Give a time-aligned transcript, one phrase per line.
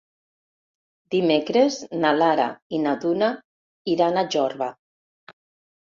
[1.15, 3.29] Dimecres na Lara i na Duna
[3.97, 4.75] iran a Jorba.